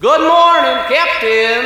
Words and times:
Good 0.00 0.22
morning, 0.22 0.78
Captain. 0.88 1.60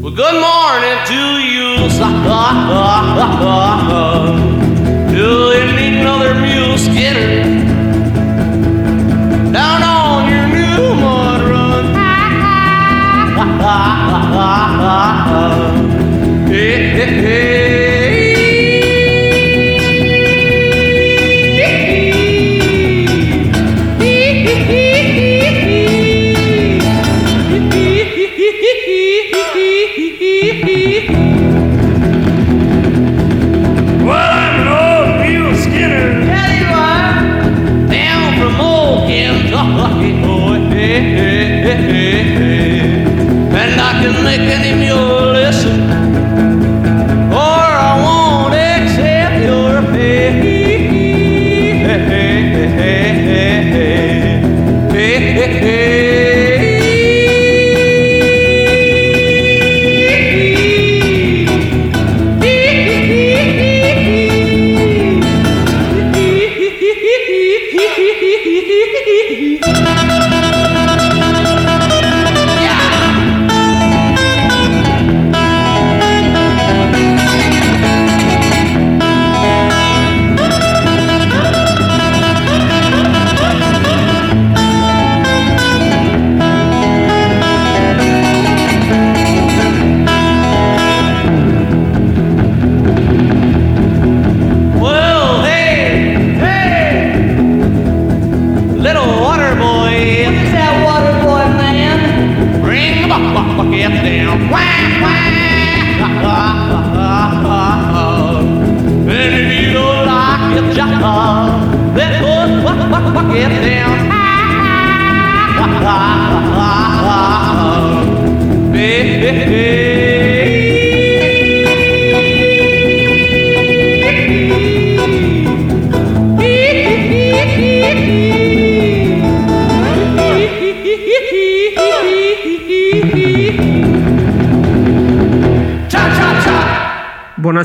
Well, 0.00 0.14
good 0.14 0.40
morning 0.40 0.98
to 1.04 1.38
you. 1.44 1.76
Do 5.12 5.52
you 5.52 5.68
need 5.76 6.00
another 6.00 6.32
mule 6.34 6.78
skinner? 6.78 7.47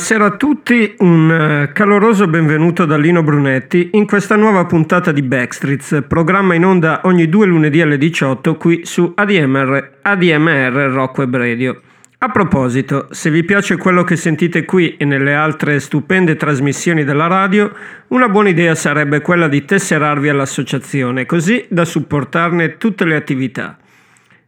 Buonasera 0.03 0.33
a 0.33 0.37
tutti, 0.37 0.95
un 0.97 1.31
eh, 1.31 1.71
caloroso 1.71 2.27
benvenuto 2.27 2.83
da 2.83 2.97
Lino 2.97 3.23
Brunetti 3.23 3.91
in 3.93 4.05
questa 4.05 4.35
nuova 4.35 4.65
puntata 4.65 5.13
di 5.13 5.21
Backstreets, 5.21 6.03
programma 6.09 6.55
in 6.55 6.65
onda 6.65 6.99
ogni 7.05 7.29
due 7.29 7.45
lunedì 7.45 7.79
alle 7.79 7.97
18 7.97 8.57
qui 8.57 8.81
su 8.83 9.13
ADMR, 9.15 9.99
ADMR 10.01 10.91
Rock 10.91 11.19
Web 11.19 11.37
Radio. 11.37 11.81
A 12.17 12.27
proposito, 12.27 13.07
se 13.11 13.29
vi 13.29 13.45
piace 13.45 13.77
quello 13.77 14.03
che 14.03 14.17
sentite 14.17 14.65
qui 14.65 14.97
e 14.97 15.05
nelle 15.05 15.35
altre 15.35 15.79
stupende 15.79 16.35
trasmissioni 16.35 17.05
della 17.05 17.27
radio, 17.27 17.71
una 18.09 18.27
buona 18.27 18.49
idea 18.49 18.75
sarebbe 18.75 19.21
quella 19.21 19.47
di 19.47 19.63
tesserarvi 19.63 20.27
all'associazione, 20.27 21.25
così 21.25 21.65
da 21.69 21.85
supportarne 21.85 22.75
tutte 22.75 23.05
le 23.05 23.15
attività. 23.15 23.77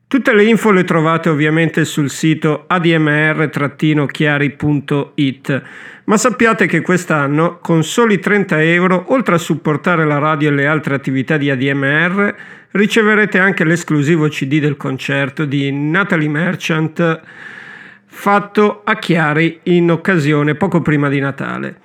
Tutte 0.08 0.36
le 0.36 0.44
info 0.44 0.70
le 0.70 0.84
trovate 0.84 1.30
ovviamente 1.30 1.84
sul 1.84 2.12
sito 2.12 2.66
admr-chiari.it, 2.68 5.62
ma 6.04 6.16
sappiate 6.16 6.68
che 6.68 6.82
quest'anno 6.82 7.58
con 7.60 7.84
soli 7.84 8.20
30 8.20 8.62
euro, 8.62 9.06
oltre 9.08 9.34
a 9.34 9.40
supportare 9.40 10.06
la 10.06 10.20
radio 10.20 10.50
e 10.50 10.52
le 10.52 10.68
altre 10.68 10.94
attività 10.94 11.38
di 11.38 11.50
ADMR, 11.50 12.36
riceverete 12.72 13.40
anche 13.40 13.64
l'esclusivo 13.64 14.28
CD 14.28 14.60
del 14.60 14.78
concerto 14.78 15.44
di 15.44 15.72
Natalie 15.72 16.30
Merchant 16.30 17.22
fatto 18.06 18.82
a 18.84 18.98
Chiari 18.98 19.62
in 19.64 19.90
occasione 19.90 20.54
poco 20.54 20.82
prima 20.82 21.10
di 21.10 21.20
Natale. 21.20 21.78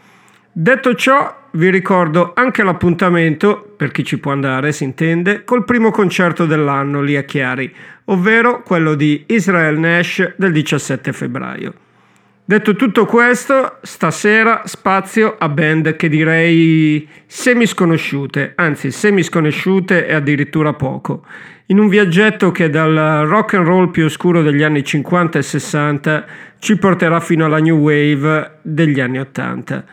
Detto 0.52 0.94
ciò, 0.94 1.39
vi 1.52 1.70
ricordo 1.70 2.32
anche 2.34 2.62
l'appuntamento, 2.62 3.72
per 3.76 3.90
chi 3.90 4.04
ci 4.04 4.18
può 4.18 4.32
andare 4.32 4.72
si 4.72 4.84
intende, 4.84 5.44
col 5.44 5.64
primo 5.64 5.90
concerto 5.90 6.46
dell'anno 6.46 7.00
lì 7.02 7.16
a 7.16 7.22
Chiari, 7.22 7.72
ovvero 8.06 8.62
quello 8.62 8.94
di 8.94 9.24
Israel 9.26 9.78
Nash 9.78 10.34
del 10.36 10.52
17 10.52 11.12
febbraio. 11.12 11.74
Detto 12.44 12.74
tutto 12.74 13.06
questo, 13.06 13.78
stasera 13.82 14.62
spazio 14.64 15.36
a 15.38 15.48
band 15.48 15.94
che 15.94 16.08
direi 16.08 17.08
semi-sconosciute, 17.26 18.54
anzi 18.56 18.90
semi-sconosciute 18.90 20.06
e 20.06 20.14
addirittura 20.14 20.72
poco, 20.72 21.24
in 21.66 21.78
un 21.78 21.88
viaggetto 21.88 22.50
che 22.50 22.68
dal 22.68 23.24
rock 23.26 23.54
and 23.54 23.66
roll 23.66 23.90
più 23.90 24.04
oscuro 24.04 24.42
degli 24.42 24.64
anni 24.64 24.82
50 24.82 25.38
e 25.38 25.42
60 25.42 26.26
ci 26.58 26.76
porterà 26.76 27.20
fino 27.20 27.44
alla 27.44 27.58
new 27.58 27.78
wave 27.78 28.58
degli 28.62 28.98
anni 28.98 29.20
80. 29.20 29.84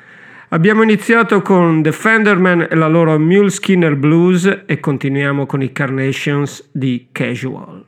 Abbiamo 0.50 0.82
iniziato 0.82 1.42
con 1.42 1.84
The 1.84 1.92
Fenderman 1.92 2.68
e 2.70 2.76
la 2.76 2.88
loro 2.88 3.20
Mule 3.20 3.50
Skinner 3.50 3.98
Blues 3.98 4.64
e 4.66 4.80
continuiamo 4.80 5.46
con 5.46 5.62
i 5.62 5.74
Carnations 5.74 6.70
di 6.72 7.10
Casual. 7.12 7.84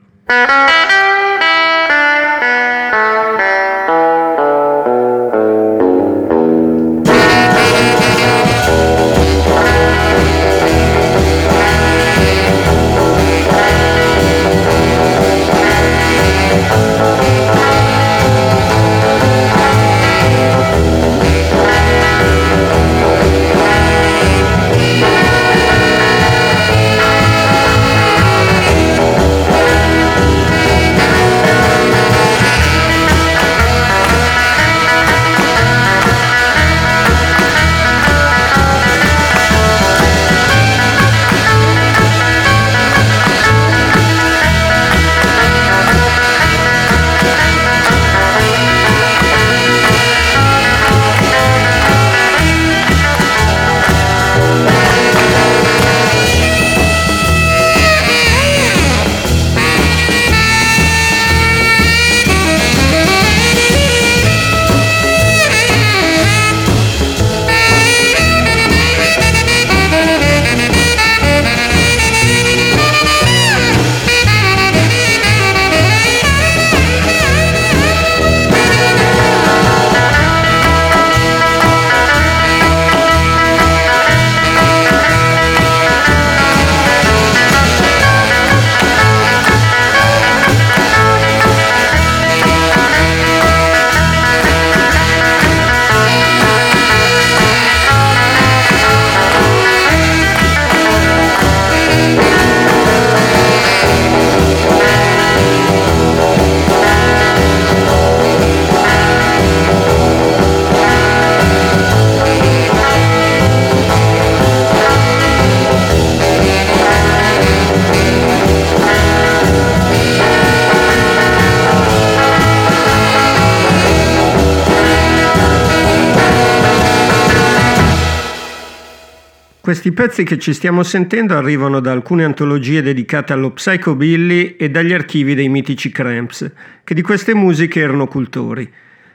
Questi 129.70 129.92
pezzi 129.92 130.24
che 130.24 130.36
ci 130.36 130.52
stiamo 130.52 130.82
sentendo 130.82 131.36
arrivano 131.36 131.78
da 131.78 131.92
alcune 131.92 132.24
antologie 132.24 132.82
dedicate 132.82 133.32
allo 133.32 133.52
psychobilly 133.52 134.56
e 134.58 134.68
dagli 134.68 134.92
archivi 134.92 135.36
dei 135.36 135.48
mitici 135.48 135.92
Cramps, 135.92 136.50
che 136.82 136.92
di 136.92 137.02
queste 137.02 137.36
musiche 137.36 137.78
erano 137.78 138.08
cultori. 138.08 138.68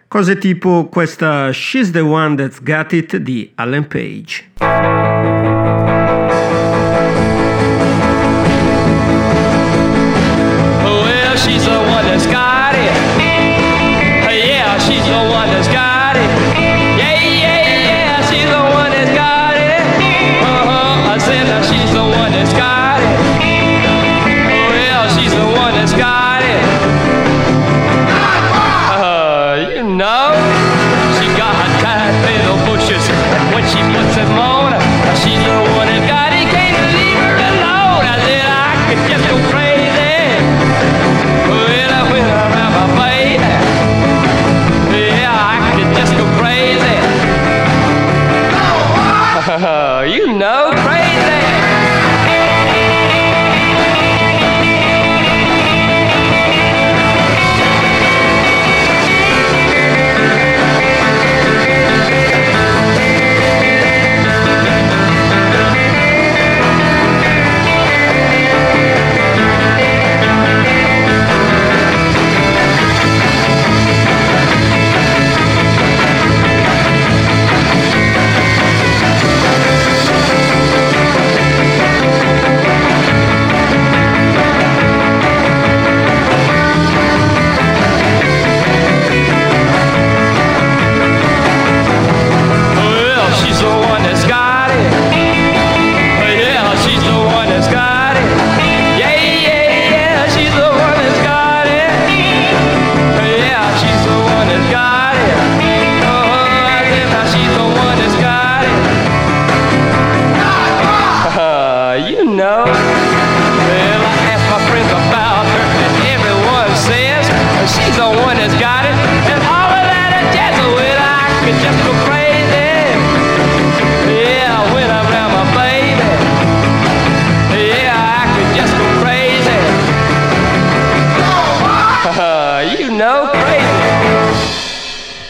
Cose 0.07 0.37
tipo 0.37 0.87
questa 0.87 1.51
She's 1.51 1.91
the 1.91 1.99
One 1.99 2.35
That's 2.35 2.63
Got 2.63 2.93
It 2.93 3.17
di 3.17 3.51
Alan 3.55 3.85
Page. 3.85 5.54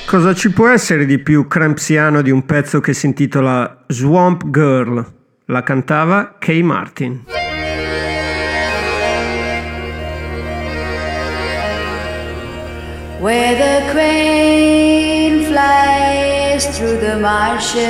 Cosa 0.05 0.35
ci 0.35 0.51
può 0.51 0.69
essere 0.69 1.05
di 1.05 1.17
più 1.17 1.47
crampsiano 1.47 2.21
di 2.21 2.29
un 2.29 2.45
pezzo 2.45 2.79
che 2.79 2.93
si 2.93 3.07
intitola 3.07 3.83
Swamp 3.87 4.43
Girl? 4.51 5.03
La 5.45 5.63
cantava 5.63 6.35
Kay 6.37 6.61
Martin. 6.61 7.23
Where 13.19 13.55
the 13.55 13.91
crane 13.91 15.45
flies 15.45 16.67
through 16.77 16.99
the 16.99 17.17
marshes, 17.19 17.81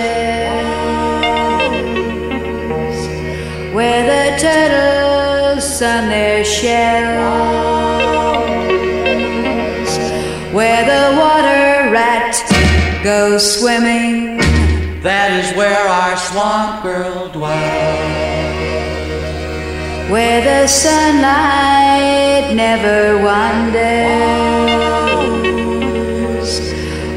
where 3.74 4.05
the 4.05 4.38
turtles 4.39 5.63
sun 5.63 6.08
their 6.08 6.46
shells, 6.46 7.65
where 10.55 10.85
the 10.85 11.17
water 11.19 11.91
rat 11.91 12.33
goes 13.03 13.59
swimming. 13.59 14.38
That 15.01 15.29
is 15.43 15.53
where 15.57 15.85
our 15.85 16.15
swamp 16.15 16.81
girl 16.81 17.27
dwells. 17.27 18.55
where 20.09 20.41
the 20.41 20.67
sunlight 20.67 22.53
never 22.55 23.17
wanders, 23.21 23.81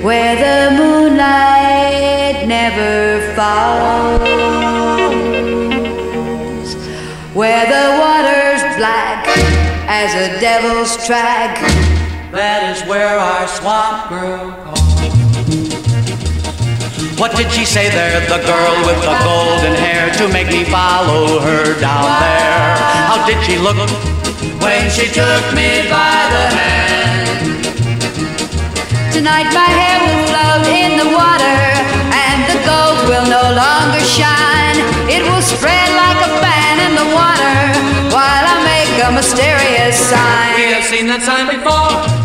where 0.03 0.35
the 0.47 0.75
moonlight 0.75 2.49
never 2.49 3.21
falls, 3.37 4.25
where 7.35 7.67
the 7.67 7.87
water's 8.03 8.63
black 8.79 9.29
as 9.87 10.15
a 10.15 10.41
devil's 10.41 10.97
track. 11.07 11.88
That 12.39 12.71
is 12.71 12.87
where 12.87 13.19
our 13.19 13.51
swamp 13.51 14.15
girl 14.15 14.55
calls. 14.63 14.79
What 17.19 17.35
did 17.35 17.51
she 17.51 17.67
say 17.67 17.91
there, 17.91 18.23
the 18.31 18.39
girl 18.47 18.75
with 18.87 19.03
the 19.03 19.11
golden 19.27 19.75
hair, 19.75 20.07
to 20.23 20.31
make 20.31 20.47
me 20.47 20.63
follow 20.71 21.43
her 21.43 21.75
down 21.83 22.07
there? 22.23 22.79
How 23.11 23.27
did 23.27 23.43
she 23.43 23.59
look 23.59 23.75
when 24.63 24.87
she 24.87 25.11
took 25.11 25.51
me 25.51 25.91
by 25.91 26.15
the 26.31 26.45
hand? 26.55 27.59
Tonight 29.11 29.51
my 29.51 29.71
hair 29.75 29.99
will 29.99 30.23
float 30.31 30.63
in 30.71 30.95
the 30.95 31.11
water 31.11 31.59
and 32.15 32.39
the 32.55 32.63
gold 32.63 33.03
will 33.11 33.27
no 33.27 33.51
longer 33.51 33.99
shine. 34.07 34.79
It 35.11 35.27
will 35.27 35.43
spread 35.43 35.91
like 35.91 36.23
a 36.23 36.31
fan 36.39 36.87
in 36.87 36.95
the 37.03 37.09
water 37.11 37.59
while 38.15 38.47
I 38.47 38.63
make 38.63 38.95
a 39.03 39.11
mysterious 39.11 39.99
sign. 39.99 40.55
We 40.55 40.71
have 40.71 40.87
seen 40.87 41.11
that 41.11 41.27
sign 41.27 41.51
before. 41.51 42.18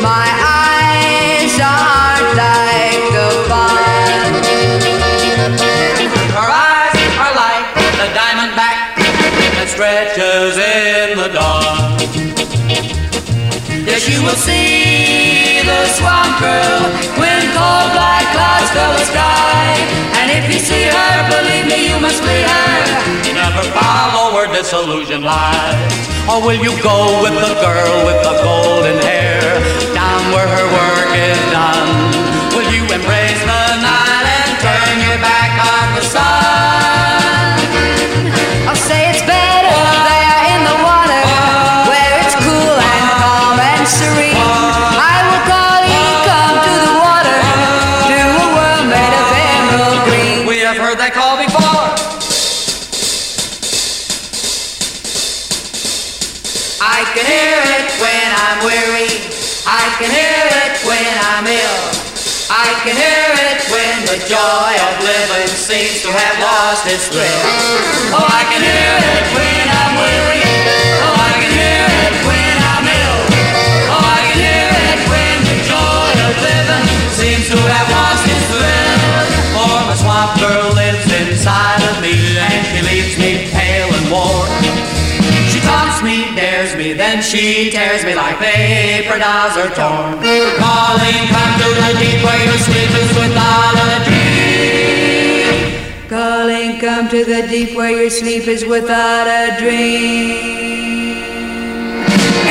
My 0.00 0.28
eyes 0.40 1.54
are 1.60 2.20
like 2.36 3.04
the. 3.12 3.28
Her 6.32 6.48
eyes 6.48 6.96
are 7.20 7.34
like 7.36 7.66
the 8.00 8.08
diamond 8.16 8.56
back 8.56 8.96
that 8.96 9.68
stretches 9.68 10.56
in 10.56 11.18
the 11.20 11.28
dawn. 11.28 12.00
Yes, 13.84 14.08
you 14.08 14.22
will 14.22 14.40
see 14.40 15.60
the 15.60 15.84
swamp 15.92 16.40
when 17.20 17.40
cold 17.52 17.92
black 17.92 18.24
clouds 18.32 18.70
fill 18.72 18.92
the 18.96 19.04
sky. 19.04 19.76
And 20.16 20.30
if 20.32 20.48
you 20.48 20.58
see 20.58 20.84
her, 20.88 21.14
believe 21.28 21.66
me, 21.68 21.88
you 21.92 22.00
must 22.00 22.22
flee 22.22 22.42
her. 22.42 22.71
Where 24.42 24.54
disillusion 24.54 25.22
lies. 25.22 26.08
Or 26.28 26.42
will 26.42 26.58
you 26.58 26.74
go 26.82 27.22
with 27.22 27.30
the 27.30 27.54
girl 27.62 28.06
with 28.06 28.20
the 28.26 28.42
golden 28.42 28.98
hair 29.06 29.38
down 29.94 30.32
where 30.34 30.48
her 30.48 30.66
work 30.66 31.14
is 31.14 31.38
done? 31.54 32.50
Will 32.50 32.66
you 32.74 32.82
embrace 32.90 33.38
the 33.46 33.61
joy 64.42 64.74
of 64.74 64.94
living 65.06 65.46
seems 65.54 66.02
to 66.02 66.10
have 66.10 66.36
lost 66.42 66.82
its 66.90 67.06
thrill. 67.06 67.42
Oh, 68.10 68.26
I 68.26 68.42
can 68.50 68.58
hear 68.58 68.94
it 69.14 69.26
when 69.38 69.66
I'm 69.70 69.92
weary. 70.02 70.42
Oh, 70.98 71.14
I 71.14 71.32
can 71.38 71.52
hear 71.62 71.86
it 71.86 72.14
when 72.26 72.56
I'm 72.74 72.86
ill. 72.90 73.18
Oh, 73.94 74.02
I 74.02 74.20
can 74.26 74.38
hear 74.42 74.70
it 74.90 75.00
when 75.06 75.36
the 75.46 75.56
joy 75.62 76.10
of 76.26 76.34
living 76.42 76.86
seems 77.14 77.46
to 77.54 77.58
have 77.70 77.86
lost 77.86 78.24
its 78.26 78.44
thrill. 78.50 78.98
For 79.54 79.78
my 79.86 79.94
swamp 79.94 80.34
girl 80.42 80.74
lives 80.74 81.06
inside 81.06 81.82
of 81.86 82.02
me 82.02 82.14
and 82.34 82.62
she 82.66 82.78
leaves 82.82 83.14
me 83.22 83.30
pale 83.54 83.94
and 83.94 84.06
worn. 84.10 84.50
She 85.54 85.62
taunts 85.62 86.02
me, 86.02 86.34
dares 86.34 86.74
me, 86.74 86.98
then 86.98 87.22
she 87.22 87.70
tears 87.70 88.02
me 88.02 88.18
like 88.18 88.42
paper 88.42 89.22
dolls 89.22 89.54
are 89.54 89.70
torn. 89.70 90.18
Calling, 90.18 91.20
come 91.30 91.52
to 91.62 91.68
the 91.78 91.90
deep 92.02 92.18
where 92.26 92.42
your 92.42 92.58
sleep 92.58 92.90
is 92.90 93.10
without 93.14 93.78
a 93.78 94.02
dream. 94.02 94.31
Calling, 96.12 96.78
come 96.78 97.08
to 97.08 97.24
the 97.24 97.46
deep 97.48 97.74
where 97.74 97.90
your 97.90 98.10
sleep 98.10 98.46
is 98.46 98.66
without 98.66 99.26
a 99.26 99.56
dream. 99.58 100.36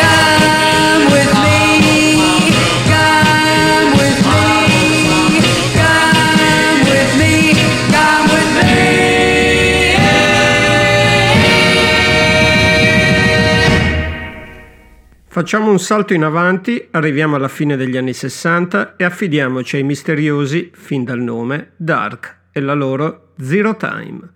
Come 0.02 1.12
with 1.12 1.32
me, 1.32 1.62
Facciamo 15.28 15.70
un 15.70 15.78
salto 15.78 16.16
in 16.16 16.24
avanti, 16.24 16.88
arriviamo 16.90 17.36
alla 17.36 17.48
fine 17.48 17.78
degli 17.78 17.96
anni 17.96 18.14
60 18.14 18.96
e 18.96 19.04
affidiamoci 19.04 19.76
ai 19.76 19.84
misteriosi, 19.84 20.72
fin 20.74 21.04
dal 21.04 21.20
nome, 21.20 21.74
Dark 21.76 22.40
e 22.52 22.60
la 22.60 22.74
loro 22.74 23.31
Zero 23.42 23.74
Time. 23.74 24.30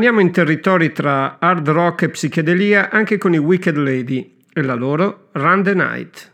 Rimaniamo 0.00 0.26
in 0.26 0.32
territori 0.32 0.92
tra 0.92 1.36
hard 1.38 1.68
rock 1.68 2.02
e 2.04 2.08
psichedelia 2.08 2.88
anche 2.88 3.18
con 3.18 3.34
i 3.34 3.36
Wicked 3.36 3.76
Lady 3.76 4.38
e 4.50 4.62
la 4.62 4.72
loro 4.72 5.28
Run 5.32 5.62
the 5.62 5.74
Night. 5.74 6.32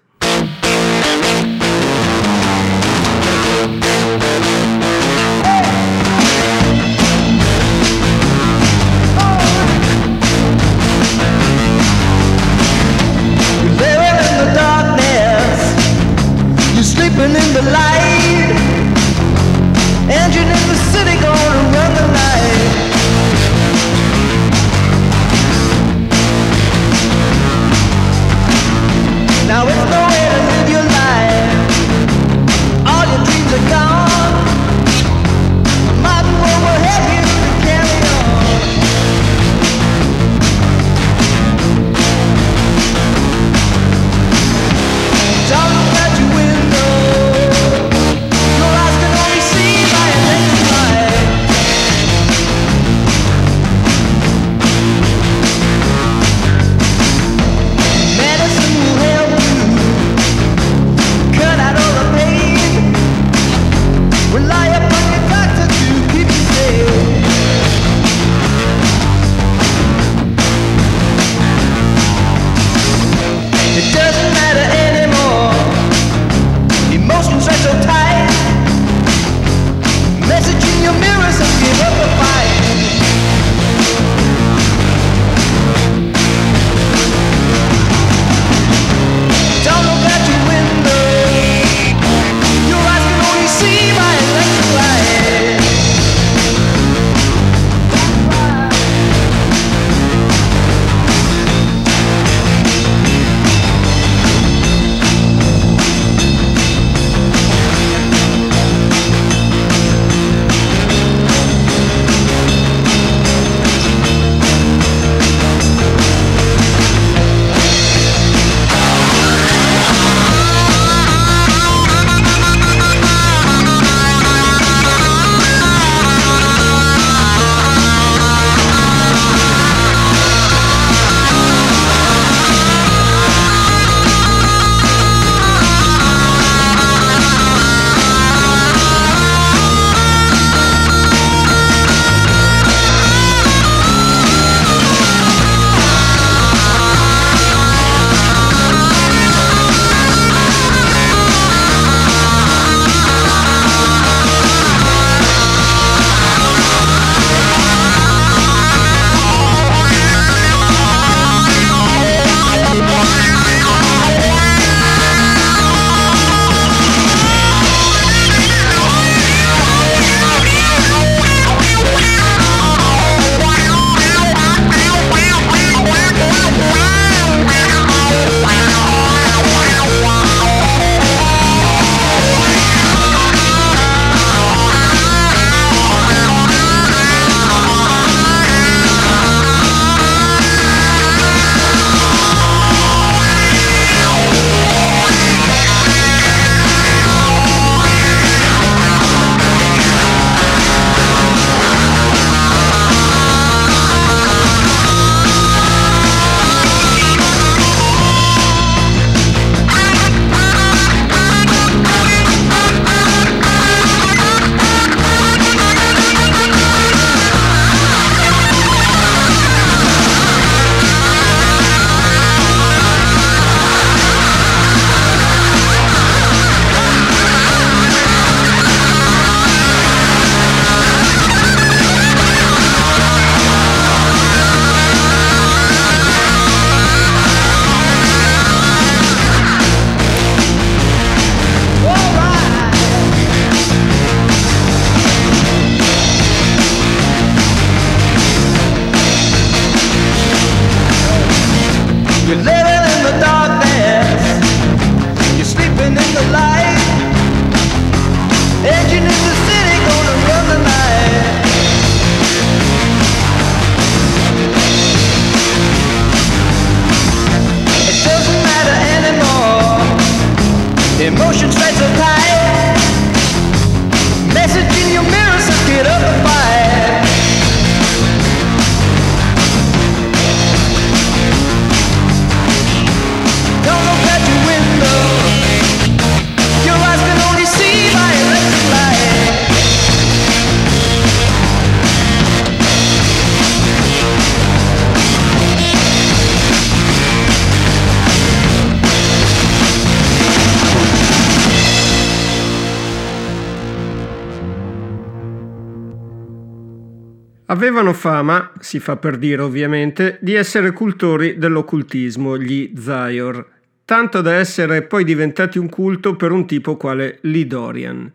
fama, 308.06 308.52
si 308.60 308.78
fa 308.78 308.96
per 308.96 309.18
dire 309.18 309.42
ovviamente, 309.42 310.18
di 310.20 310.34
essere 310.34 310.70
cultori 310.70 311.38
dell'occultismo, 311.38 312.38
gli 312.38 312.70
Zayor, 312.78 313.44
tanto 313.84 314.20
da 314.20 314.34
essere 314.34 314.82
poi 314.82 315.02
diventati 315.02 315.58
un 315.58 315.68
culto 315.68 316.14
per 316.14 316.30
un 316.30 316.46
tipo 316.46 316.76
quale 316.76 317.18
Lidorian. 317.22 318.12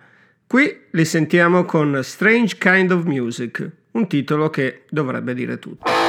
Qui 0.47 0.84
li 0.91 1.04
sentiamo 1.04 1.65
con 1.65 1.99
Strange 2.04 2.56
Kind 2.58 2.91
of 2.91 3.04
Music, 3.04 3.69
un 3.91 4.08
titolo 4.08 4.49
che 4.49 4.84
dovrebbe 4.89 5.34
dire 5.34 5.60
tutto. 5.60 6.01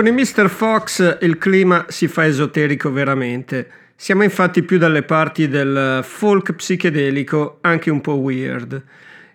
Con 0.00 0.08
i 0.08 0.12
Mr. 0.12 0.48
Fox 0.48 1.18
il 1.20 1.36
clima 1.36 1.84
si 1.88 2.08
fa 2.08 2.24
esoterico 2.24 2.90
veramente. 2.90 3.68
Siamo 3.94 4.22
infatti 4.22 4.62
più 4.62 4.78
dalle 4.78 5.02
parti 5.02 5.46
del 5.46 6.00
folk 6.02 6.54
psichedelico, 6.54 7.58
anche 7.60 7.90
un 7.90 8.00
po' 8.00 8.14
weird. 8.14 8.82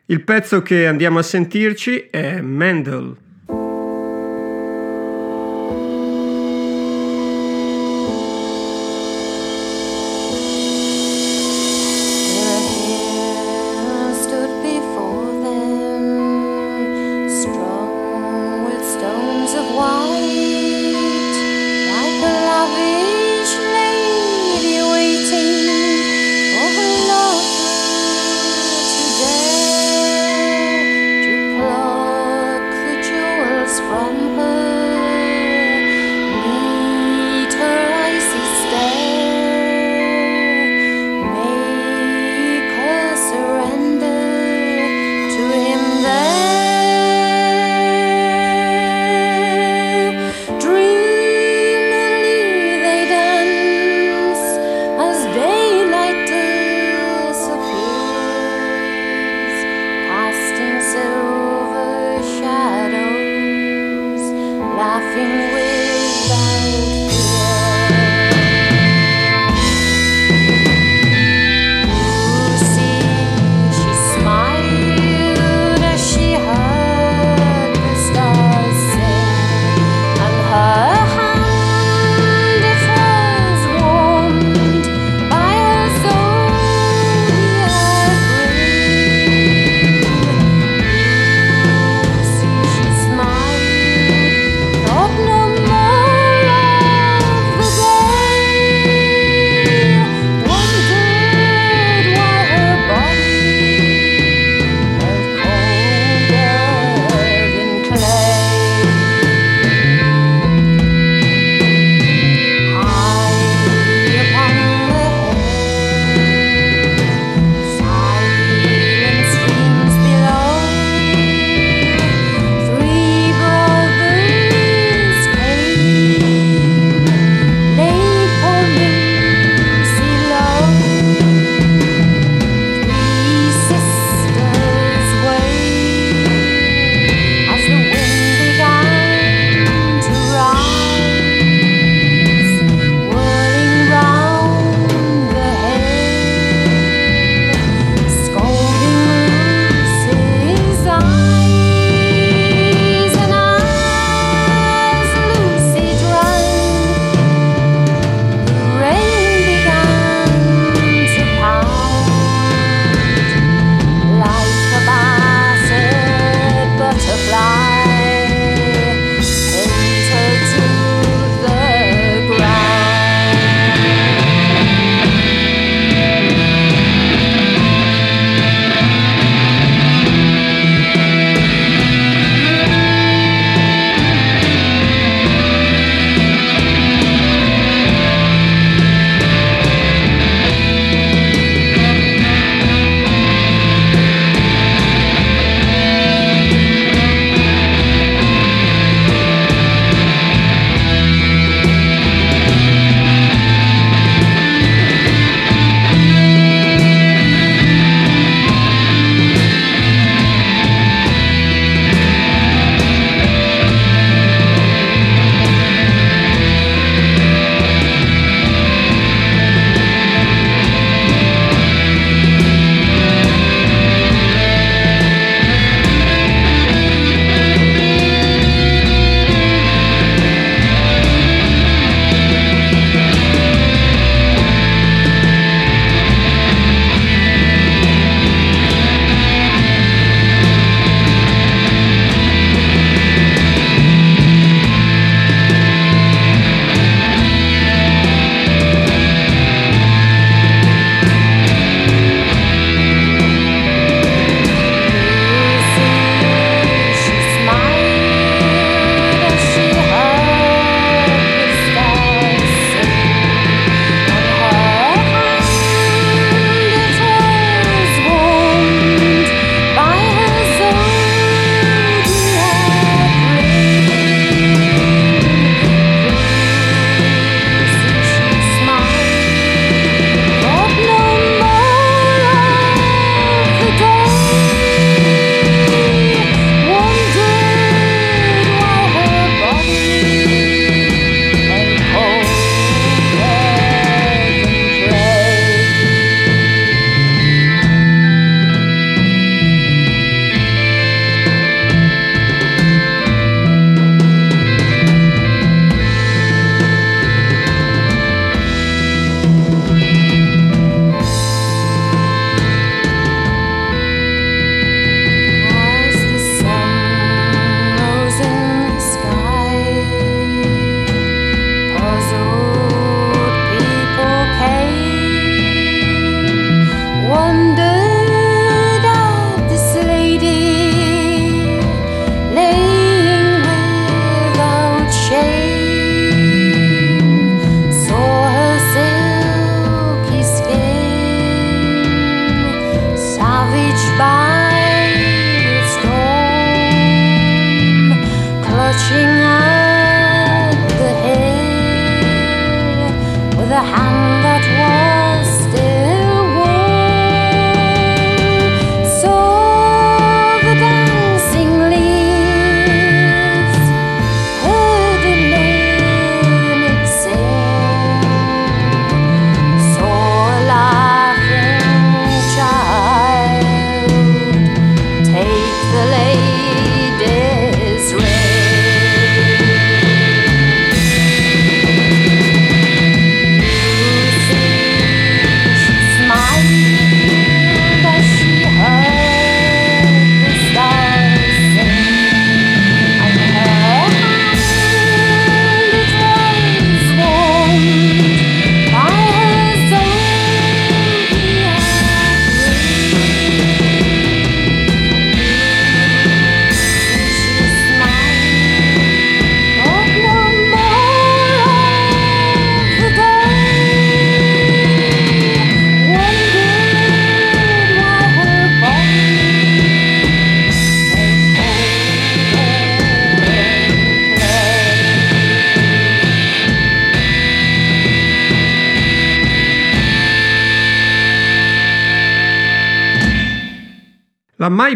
Il 0.08 0.24
pezzo 0.24 0.64
che 0.64 0.88
andiamo 0.88 1.20
a 1.20 1.22
sentirci 1.22 2.08
è 2.10 2.42
Mendel. 2.42 3.16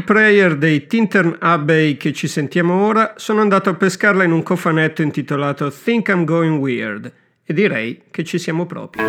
Prayer 0.09 0.57
dei 0.57 0.87
Tintern 0.87 1.37
Abbey 1.39 1.95
che 1.95 2.13
ci 2.13 2.27
sentiamo 2.27 2.73
ora 2.73 3.13
sono 3.17 3.41
andato 3.41 3.69
a 3.69 3.75
pescarla 3.75 4.23
in 4.23 4.31
un 4.31 4.41
cofanetto 4.41 5.03
intitolato 5.03 5.71
Think 5.71 6.07
I'm 6.07 6.25
Going 6.25 6.57
Weird 6.59 7.13
e 7.43 7.53
direi 7.53 8.01
che 8.09 8.23
ci 8.23 8.39
siamo 8.39 8.65
proprio. 8.65 9.05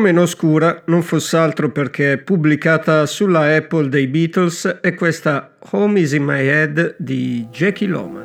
Meno 0.00 0.22
oscura, 0.22 0.82
non 0.86 1.02
fosse 1.02 1.36
altro 1.36 1.70
perché 1.70 2.18
pubblicata 2.18 3.06
sulla 3.06 3.54
Apple 3.54 3.88
dei 3.88 4.06
Beatles, 4.08 4.78
è 4.80 4.94
questa 4.94 5.52
Home 5.70 6.00
is 6.00 6.12
in 6.12 6.24
My 6.24 6.44
Head 6.44 6.96
di 6.98 7.46
Jackie 7.52 7.86
Lomax. 7.86 8.19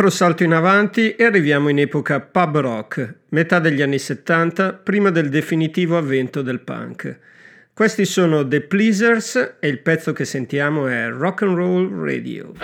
altro 0.00 0.16
salto 0.16 0.44
in 0.44 0.54
avanti 0.54 1.14
e 1.14 1.24
arriviamo 1.24 1.68
in 1.68 1.78
epoca 1.78 2.20
pub 2.20 2.58
rock, 2.60 3.16
metà 3.28 3.58
degli 3.58 3.82
anni 3.82 3.98
70, 3.98 4.72
prima 4.72 5.10
del 5.10 5.28
definitivo 5.28 5.98
avvento 5.98 6.40
del 6.40 6.60
punk. 6.60 7.18
Questi 7.74 8.06
sono 8.06 8.48
The 8.48 8.62
Pleasers 8.62 9.56
e 9.60 9.68
il 9.68 9.80
pezzo 9.80 10.14
che 10.14 10.24
sentiamo 10.24 10.86
è 10.86 11.10
Rock 11.10 11.42
and 11.42 11.54
Roll 11.54 12.02
Radio. 12.02 12.54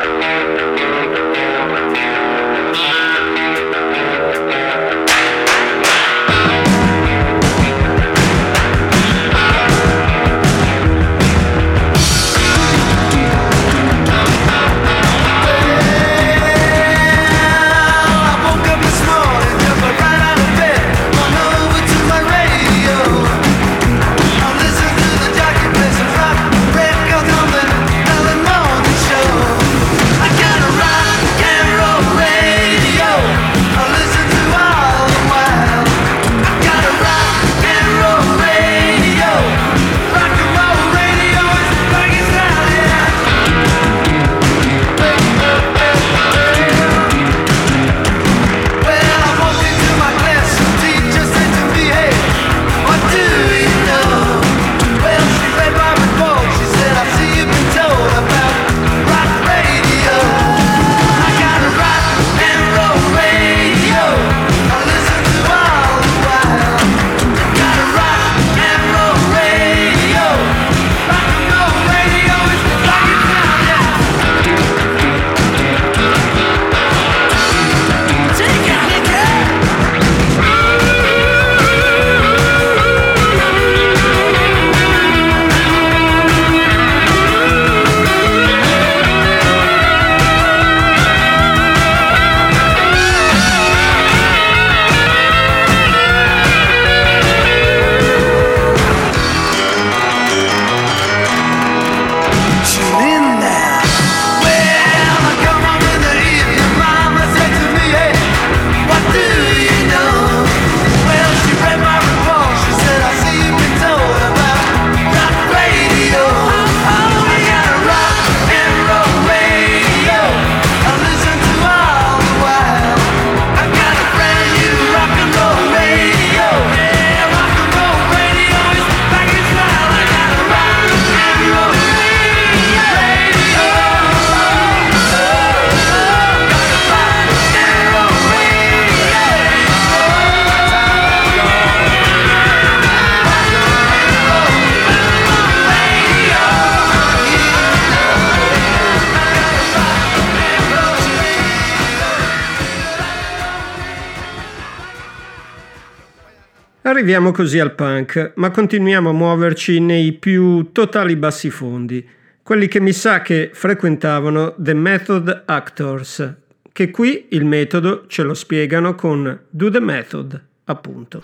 Arriviamo 157.06 157.30
così 157.30 157.60
al 157.60 157.72
punk, 157.72 158.32
ma 158.34 158.50
continuiamo 158.50 159.10
a 159.10 159.12
muoverci 159.12 159.78
nei 159.78 160.10
più 160.14 160.72
totali 160.72 161.14
bassi 161.14 161.50
fondi, 161.50 162.04
quelli 162.42 162.66
che 162.66 162.80
mi 162.80 162.92
sa 162.92 163.22
che 163.22 163.50
frequentavano 163.52 164.56
The 164.58 164.74
Method 164.74 165.44
Actors, 165.46 166.34
che 166.72 166.90
qui 166.90 167.26
il 167.28 167.44
metodo 167.44 168.06
ce 168.08 168.24
lo 168.24 168.34
spiegano 168.34 168.96
con 168.96 169.38
Do 169.48 169.70
the 169.70 169.78
Method, 169.78 170.42
appunto. 170.64 171.20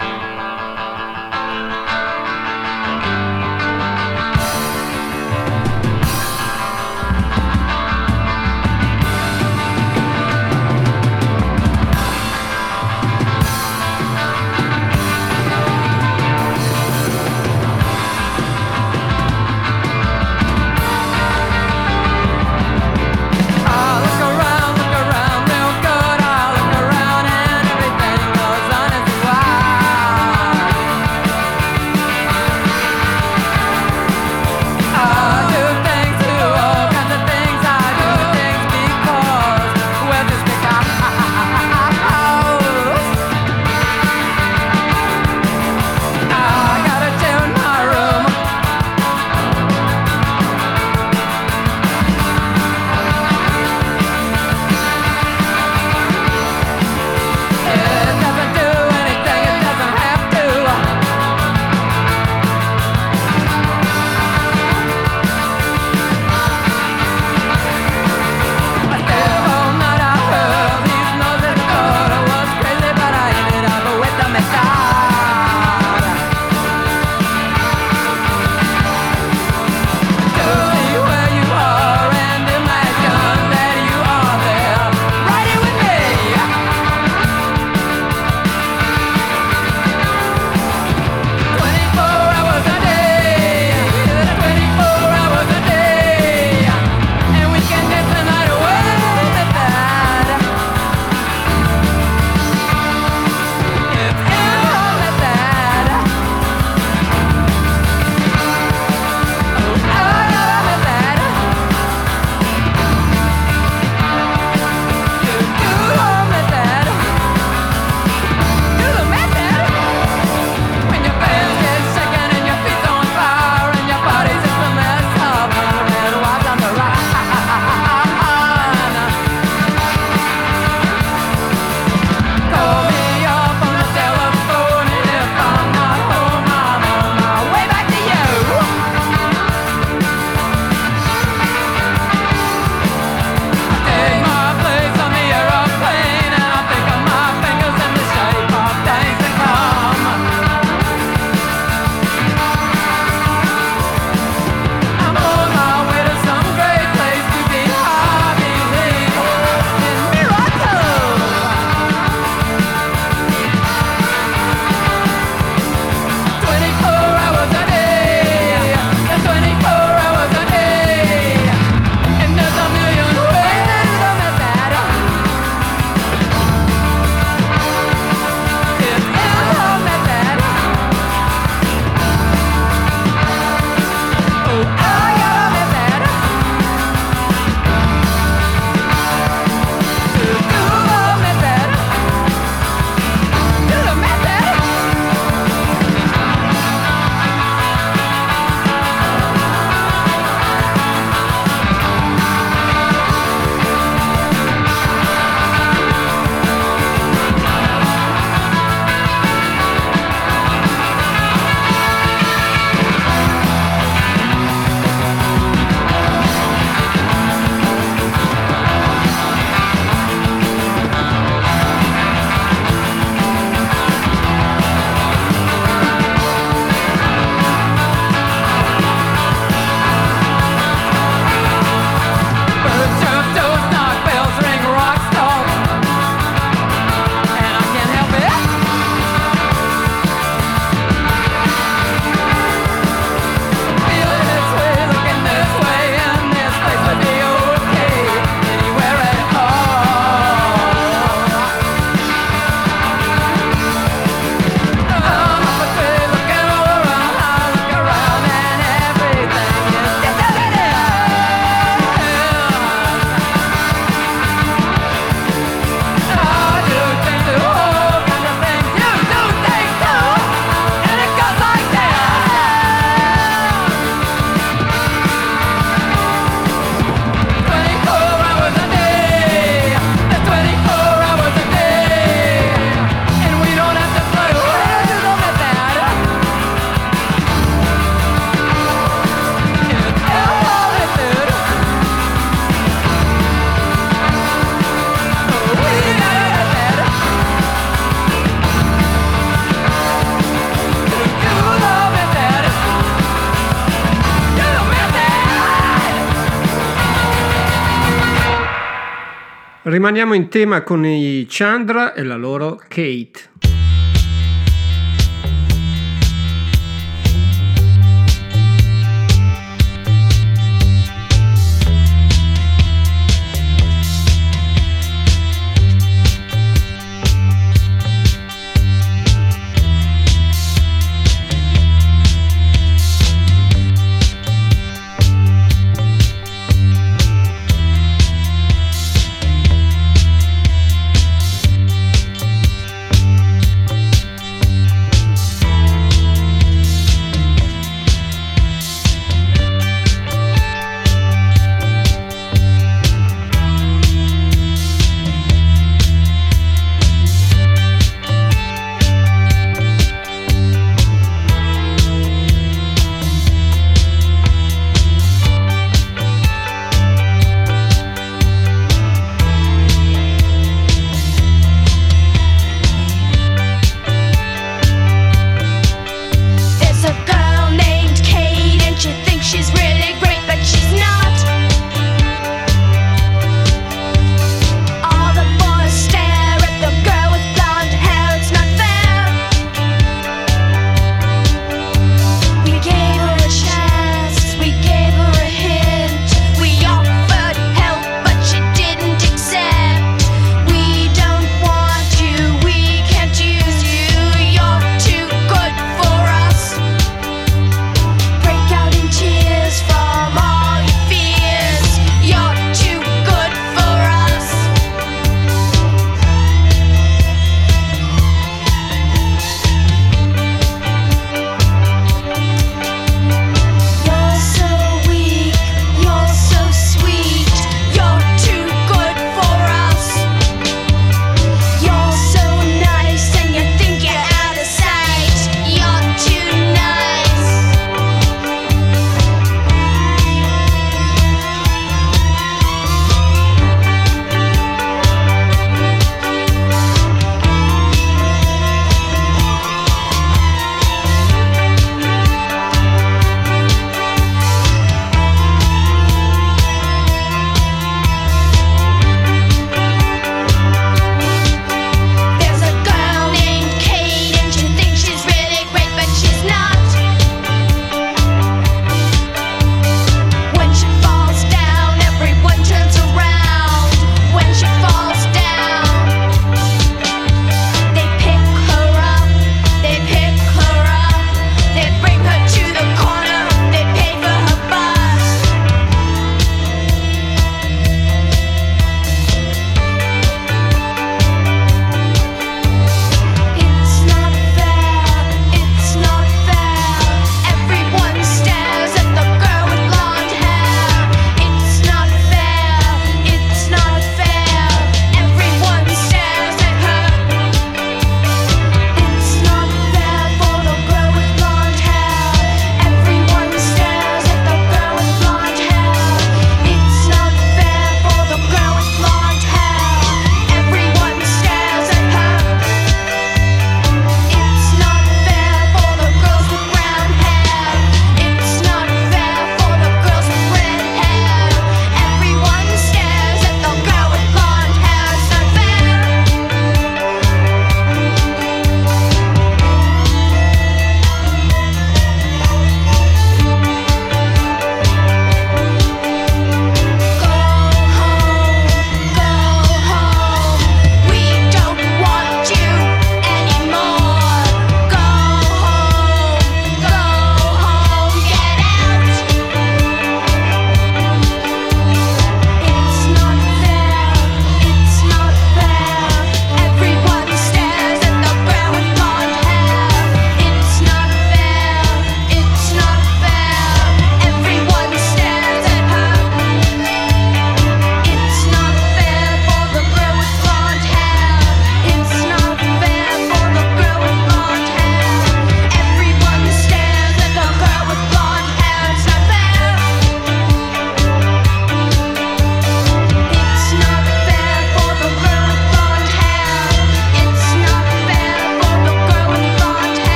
Rimaniamo 309.82 310.14
in 310.14 310.28
tema 310.28 310.62
con 310.62 310.86
i 310.86 311.26
Chandra 311.28 311.92
e 311.92 312.04
la 312.04 312.14
loro 312.14 312.54
Kate. 312.68 313.21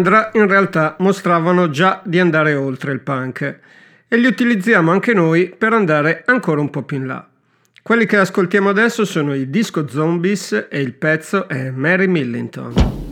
I 0.00 0.02
Chandra 0.02 0.30
in 0.32 0.48
realtà 0.48 0.96
mostravano 1.00 1.68
già 1.68 2.00
di 2.02 2.18
andare 2.18 2.54
oltre 2.54 2.92
il 2.92 3.00
punk 3.00 3.58
e 4.08 4.16
li 4.16 4.24
utilizziamo 4.24 4.90
anche 4.90 5.12
noi 5.12 5.54
per 5.54 5.74
andare 5.74 6.22
ancora 6.24 6.62
un 6.62 6.70
po' 6.70 6.84
più 6.84 6.96
in 6.96 7.06
là. 7.06 7.28
Quelli 7.82 8.06
che 8.06 8.16
ascoltiamo 8.16 8.70
adesso 8.70 9.04
sono 9.04 9.34
i 9.34 9.50
Disco 9.50 9.86
Zombies 9.88 10.68
e 10.70 10.80
il 10.80 10.94
pezzo 10.94 11.46
è 11.48 11.70
Mary 11.70 12.06
Millington. 12.06 13.09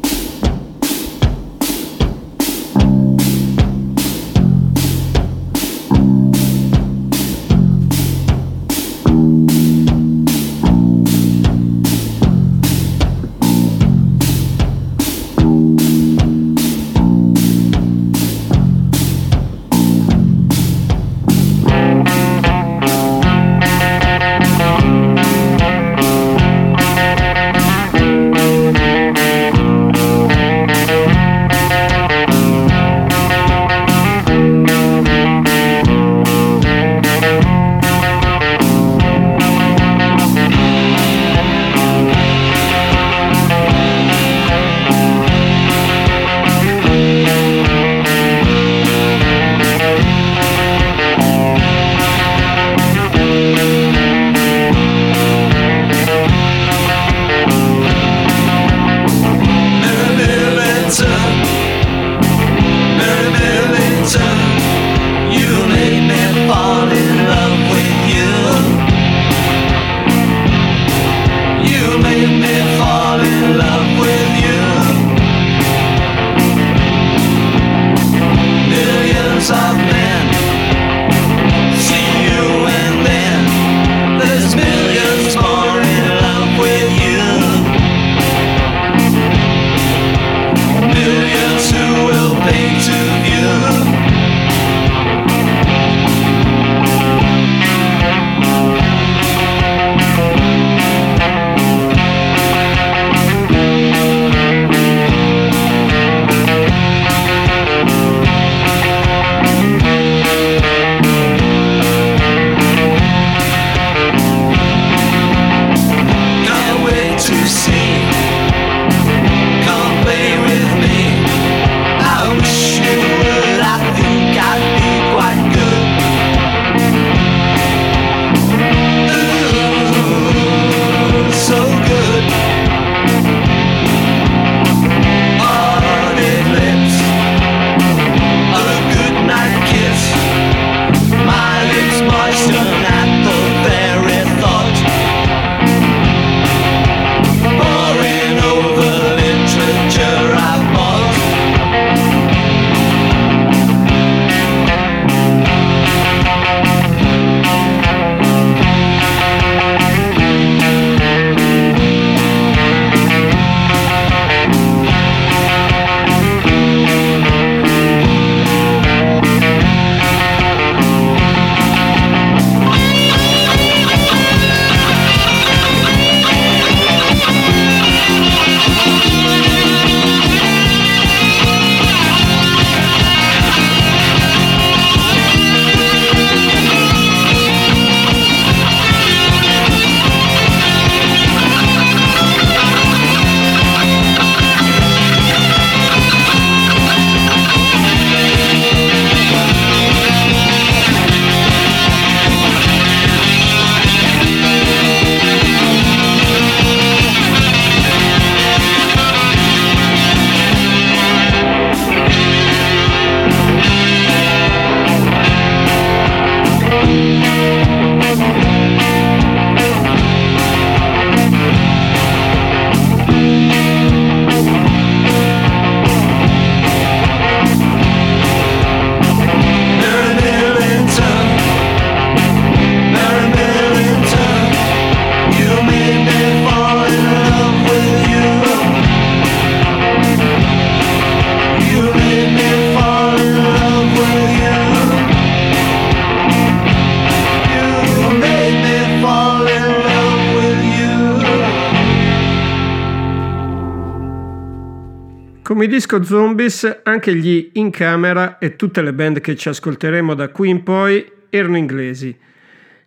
Come 255.59 255.70
disco 255.70 256.04
Zombies, 256.04 256.82
anche 256.84 257.16
gli 257.16 257.50
In 257.54 257.70
Camera 257.70 258.38
e 258.38 258.54
tutte 258.54 258.80
le 258.80 258.92
band 258.92 259.18
che 259.18 259.34
ci 259.34 259.48
ascolteremo 259.48 260.14
da 260.14 260.28
qui 260.28 260.50
in 260.50 260.62
poi 260.62 261.04
erano 261.30 261.56
inglesi. 261.56 262.16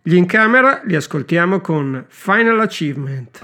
Gli 0.00 0.14
In 0.14 0.24
Camera 0.24 0.80
li 0.86 0.94
ascoltiamo 0.94 1.60
con 1.60 2.06
Final 2.08 2.60
Achievement. 2.60 3.40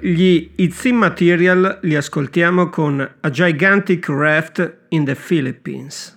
Gli 0.00 0.50
It's 0.56 0.84
Immaterial, 0.84 1.78
li 1.82 1.94
ascoltiamo 1.94 2.68
con 2.68 3.00
A 3.20 3.30
Gigantic 3.30 4.06
Raft 4.08 4.78
in 4.88 5.04
the 5.04 5.14
Philippines. 5.14 6.16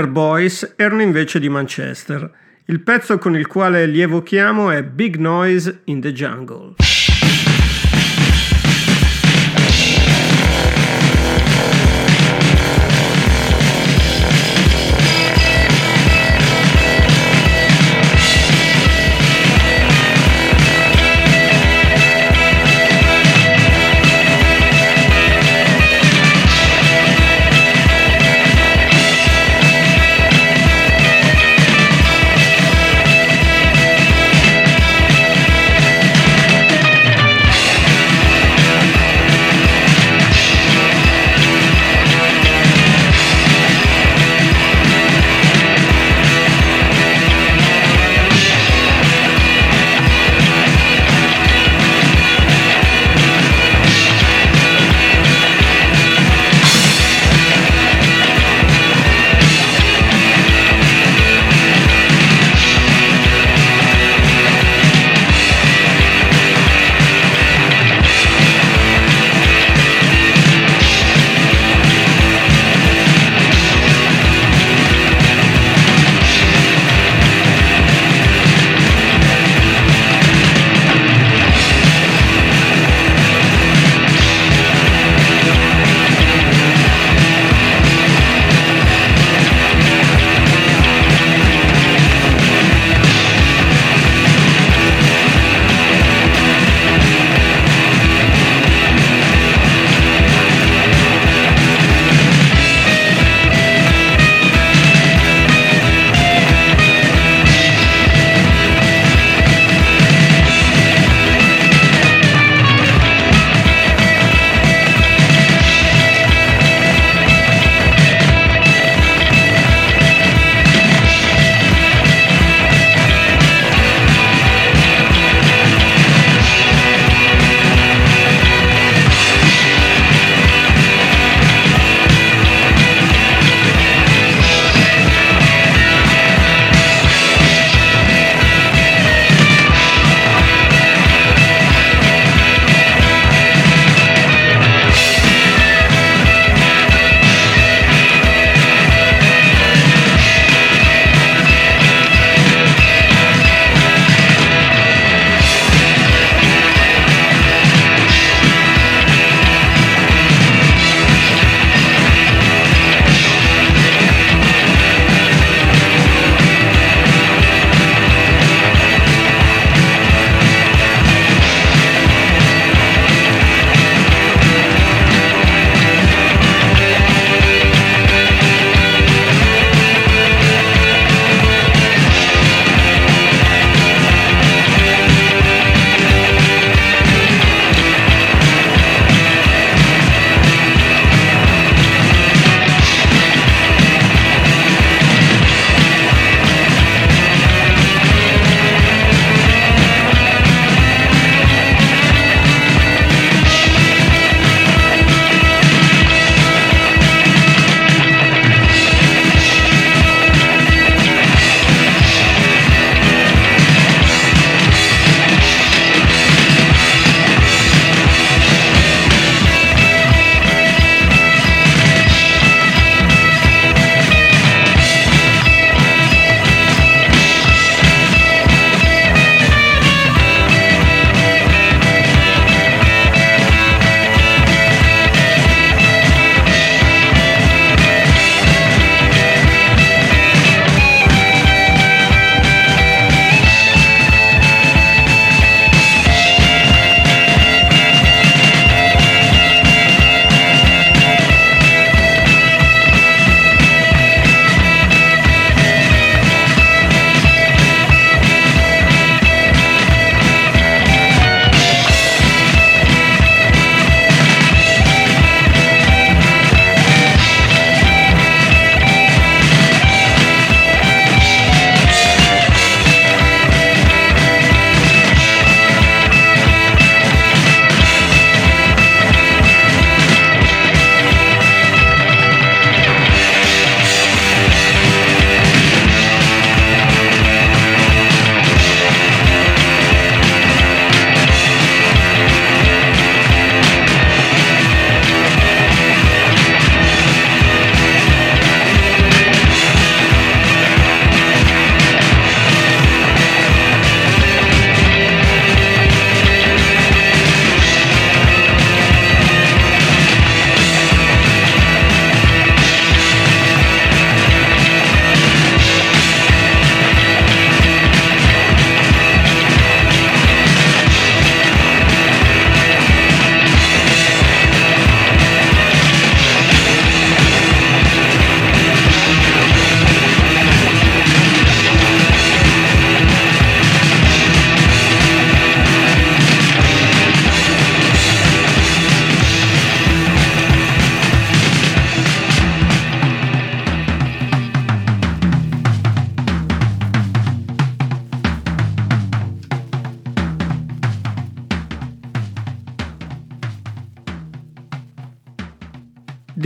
The 0.00 0.06
Tiller 0.06 0.08
Boys 0.08 0.74
erano 0.76 1.02
invece 1.02 1.38
di 1.38 1.50
Manchester. 1.50 2.30
Il 2.66 2.80
pezzo 2.80 3.18
con 3.18 3.36
il 3.36 3.46
quale 3.46 3.84
li 3.84 4.00
evochiamo 4.00 4.70
è 4.70 4.82
Big 4.82 5.16
Noise 5.16 5.80
in 5.84 6.00
the 6.00 6.12
Jungle. 6.12 6.69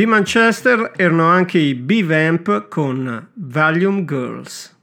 Di 0.05 0.11
Manchester 0.11 0.93
erano 0.97 1.25
anche 1.29 1.57
i 1.57 1.75
B-Vamp 1.75 2.69
con 2.69 3.27
Valium 3.33 4.05
Girls. 4.05 4.77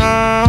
Well, 0.00 0.39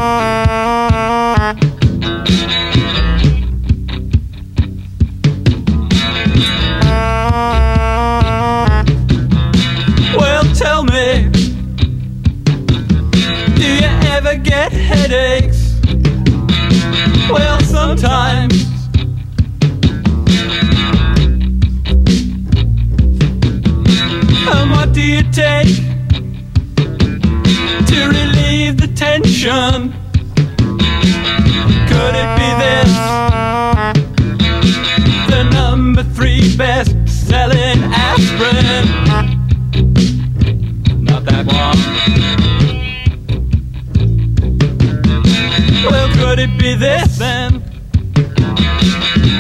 this 46.82 47.18
then? 47.20 47.64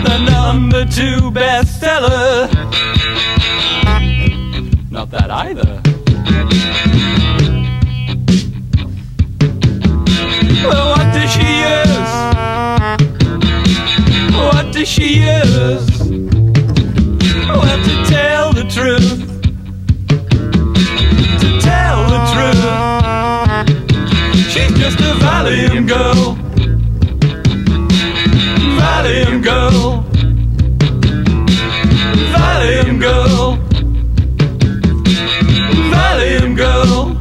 The 0.03 0.17
number 0.29 0.85
two 0.85 1.31
bestseller? 1.31 2.47
Not 4.91 5.09
that 5.09 5.31
either. 5.31 5.81
Well, 10.63 10.89
what 10.91 11.07
does 11.15 11.31
she 11.33 11.49
use? 11.71 12.13
What 14.37 14.71
does 14.71 14.87
she 14.87 15.07
use? 15.21 15.89
Well, 17.47 17.77
to 17.87 17.95
tell 18.07 18.53
the 18.53 18.65
truth 18.69 19.19
to 21.41 21.49
tell 21.59 21.99
the 22.13 22.19
truth. 22.33 22.61
She's 24.51 24.73
just 24.77 24.99
a 24.99 25.15
Valium 25.23 25.87
girl. 25.87 26.40
Valium 29.41 29.43
girl. 29.43 30.03
Valium 32.31 32.99
girl. 32.99 33.57
Valium 35.91 36.55
girl. 36.55 37.17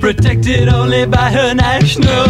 protected 0.00 0.68
only 0.68 1.06
by 1.06 1.30
her 1.30 1.54
national 1.54 2.29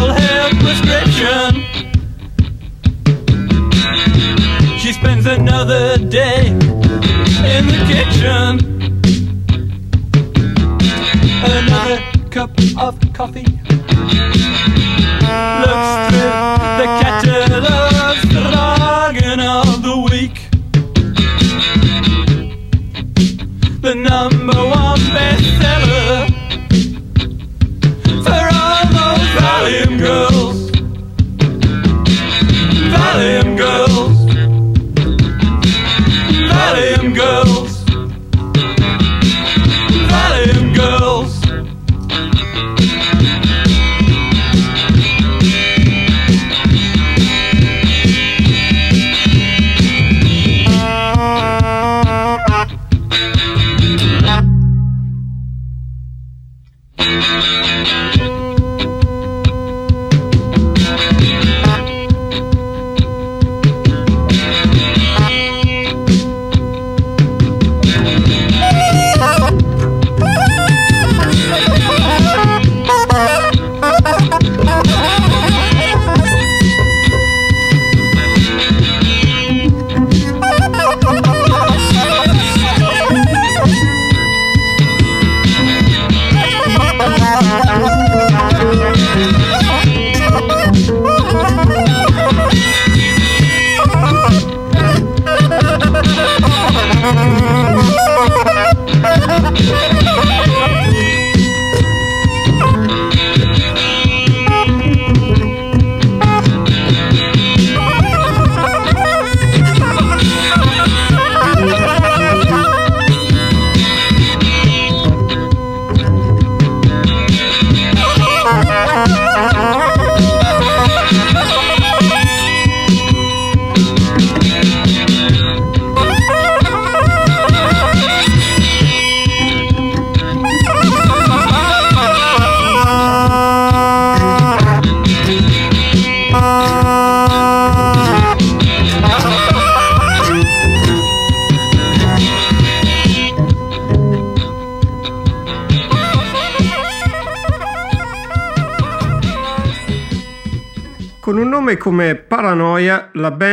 another 5.71 6.05
day 6.09 6.47
in 6.47 7.63
the 7.67 7.79
kitchen. 7.87 8.59
Another 11.43 11.99
cup 12.29 12.51
of 12.77 12.99
coffee. 13.13 13.45
Looks 15.63 15.91
through 16.07 16.33
the 16.79 16.87
catalogs, 17.01 18.21
slogan 18.31 19.39
of 19.39 19.70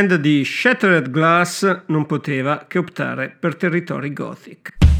Band 0.09 0.15
di 0.21 0.43
Shattered 0.43 1.11
Glass 1.11 1.83
non 1.87 2.07
poteva 2.07 2.65
che 2.67 2.79
optare 2.79 3.35
per 3.39 3.57
territori 3.57 4.13
gothic. 4.15 4.98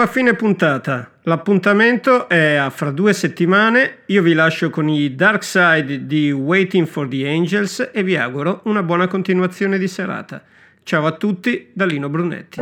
Siamo 0.00 0.14
a 0.14 0.16
fine 0.16 0.34
puntata. 0.34 1.10
L'appuntamento 1.24 2.26
è 2.26 2.54
a 2.54 2.70
fra 2.70 2.90
due 2.90 3.12
settimane. 3.12 3.98
Io 4.06 4.22
vi 4.22 4.32
lascio 4.32 4.70
con 4.70 4.88
i 4.88 5.14
Dark 5.14 5.44
Side 5.44 6.06
di 6.06 6.32
Waiting 6.32 6.86
for 6.86 7.06
the 7.06 7.28
Angels 7.28 7.90
e 7.92 8.02
vi 8.02 8.16
auguro 8.16 8.62
una 8.64 8.82
buona 8.82 9.08
continuazione 9.08 9.76
di 9.76 9.88
serata. 9.88 10.42
Ciao 10.84 11.04
a 11.04 11.12
tutti 11.12 11.68
da 11.74 11.84
Lino 11.84 12.08
Brunetti. 12.08 12.60